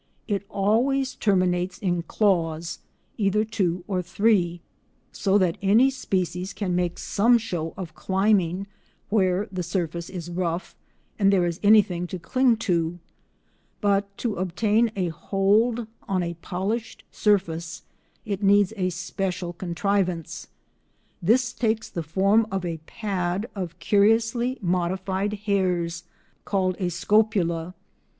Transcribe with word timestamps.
It 0.27 0.47
always 0.49 1.13
terminates 1.13 1.77
in 1.77 2.01
claws—either 2.01 3.45
two 3.45 3.83
or 3.87 4.01
three—so 4.01 5.37
that 5.37 5.59
any 5.61 5.91
species 5.91 6.53
can 6.53 6.73
make 6.75 6.97
some 6.97 7.37
show 7.37 7.75
of 7.77 7.93
climbing 7.93 8.65
where 9.09 9.47
the 9.51 9.61
surface 9.61 10.09
is 10.09 10.31
rough 10.31 10.75
and 11.19 11.31
there 11.31 11.45
is 11.45 11.59
anything 11.61 12.07
to 12.07 12.17
cling 12.17 12.57
to, 12.65 12.97
but 13.79 14.17
to 14.17 14.37
obtain 14.37 14.91
a 14.95 15.09
hold 15.09 15.85
on 16.07 16.23
a 16.23 16.33
polished 16.41 17.03
surface 17.11 17.83
it 18.25 18.41
needs 18.41 18.73
a 18.77 18.89
special 18.89 19.53
contrivance. 19.53 20.47
This 21.21 21.53
takes 21.53 21.87
the 21.91 22.01
form 22.01 22.47
of 22.51 22.65
a 22.65 22.79
pad 22.87 23.47
of 23.53 23.77
curiously 23.77 24.57
modified 24.63 25.33
hairs, 25.45 26.05
called 26.43 26.75
a 26.79 26.89
scopula. 26.89 27.75